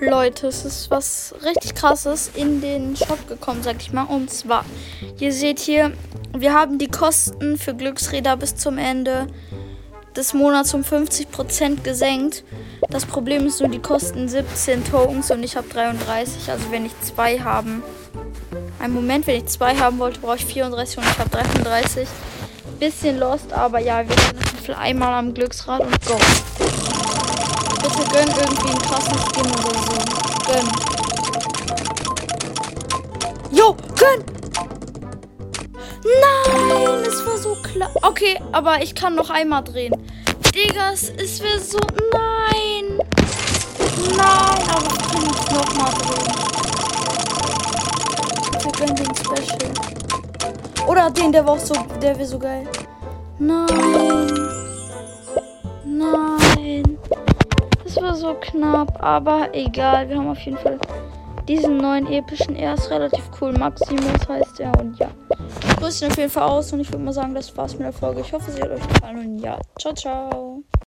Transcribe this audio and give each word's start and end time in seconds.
Leute, 0.00 0.46
es 0.46 0.64
ist 0.64 0.90
was 0.90 1.34
richtig 1.44 1.74
krasses 1.74 2.30
in 2.34 2.60
den 2.60 2.96
Shop 2.96 3.28
gekommen, 3.28 3.62
sag 3.62 3.76
ich 3.80 3.92
mal. 3.92 4.04
Und 4.04 4.30
zwar, 4.30 4.64
ihr 5.18 5.32
seht 5.32 5.58
hier, 5.58 5.92
wir 6.36 6.54
haben 6.54 6.78
die 6.78 6.88
Kosten 6.88 7.58
für 7.58 7.74
Glücksräder 7.74 8.36
bis 8.36 8.56
zum 8.56 8.78
Ende 8.78 9.26
des 10.16 10.32
Monats 10.32 10.72
um 10.74 10.82
50% 10.82 11.82
gesenkt. 11.82 12.44
Das 12.88 13.04
Problem 13.04 13.46
ist 13.46 13.60
nur, 13.60 13.68
die 13.68 13.78
kosten 13.78 14.28
17 14.28 14.84
Tokens 14.84 15.30
und 15.30 15.42
ich 15.42 15.56
habe 15.56 15.68
33. 15.68 16.50
Also 16.50 16.70
wenn 16.70 16.86
ich 16.86 16.98
zwei 17.02 17.38
haben. 17.38 17.82
Ein 18.78 18.92
Moment, 18.92 19.26
wenn 19.26 19.36
ich 19.36 19.46
zwei 19.46 19.76
haben 19.76 19.98
wollte, 19.98 20.20
brauche 20.20 20.36
ich 20.36 20.46
34 20.46 20.98
und 20.98 21.04
ich 21.04 21.18
habe 21.18 21.30
33. 21.30 22.08
Bisschen 22.78 23.18
lost, 23.18 23.52
aber 23.52 23.78
ja, 23.78 24.08
wir 24.08 24.16
sind 24.64 24.78
einmal 24.78 25.12
am 25.12 25.34
Glücksrad 25.34 25.80
und 25.80 26.06
go. 26.06 26.16
Gönn 28.20 28.28
irgendwie 28.36 28.68
einen 28.68 28.82
krassen 28.82 29.18
Skin 29.18 29.46
oder 29.46 29.74
so. 29.80 29.96
Gönn. 30.46 30.68
Jo, 33.50 33.74
gönn! 33.96 34.22
Nein, 36.20 37.04
es 37.06 37.26
war 37.26 37.38
so 37.38 37.56
klar. 37.62 37.88
Okay, 38.02 38.38
aber 38.52 38.82
ich 38.82 38.94
kann 38.94 39.14
noch 39.14 39.30
einmal 39.30 39.64
drehen. 39.64 39.94
Diggas, 40.54 41.10
es 41.16 41.40
wäre 41.42 41.60
so. 41.60 41.78
Nein! 42.12 42.98
Nein, 44.14 44.68
aber 44.68 44.88
ich 44.92 44.98
kann 45.12 45.22
nicht 45.22 45.52
nochmal 45.52 45.92
drehen. 45.94 46.28
Wir 48.62 48.72
gönnen 48.72 48.96
den 48.96 49.16
Special. 49.16 49.72
Oder 50.86 51.10
den, 51.10 51.32
der 51.32 51.46
war 51.46 51.54
auch 51.54 51.58
so. 51.58 51.72
Der 52.02 52.18
wäre 52.18 52.28
so 52.28 52.38
geil. 52.38 52.68
Nein. 53.38 54.49
Das 57.92 58.04
war 58.04 58.14
so 58.14 58.34
knapp, 58.34 59.02
aber 59.02 59.48
egal. 59.52 60.08
Wir 60.08 60.16
haben 60.16 60.28
auf 60.28 60.38
jeden 60.42 60.58
Fall 60.58 60.78
diesen 61.48 61.78
neuen 61.78 62.06
epischen. 62.06 62.54
Er 62.54 62.74
ist 62.74 62.88
relativ 62.88 63.24
cool. 63.40 63.52
Maximus 63.52 64.28
heißt 64.28 64.60
er 64.60 64.78
und 64.78 64.96
ja. 65.00 65.08
Ich 65.68 65.76
grüße 65.76 66.04
ihn 66.04 66.12
auf 66.12 66.16
jeden 66.16 66.30
Fall 66.30 66.44
aus 66.44 66.72
und 66.72 66.78
ich 66.78 66.92
würde 66.92 67.02
mal 67.02 67.12
sagen, 67.12 67.34
das 67.34 67.56
war's 67.56 67.72
mit 67.72 67.82
der 67.82 67.92
Folge. 67.92 68.20
Ich 68.20 68.32
hoffe, 68.32 68.52
sie 68.52 68.62
hat 68.62 68.70
euch 68.70 68.86
gefallen 68.86 69.18
und 69.18 69.38
ja. 69.40 69.58
Ciao, 69.76 69.92
ciao. 69.92 70.62